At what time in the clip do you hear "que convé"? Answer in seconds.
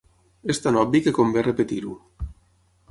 1.09-1.45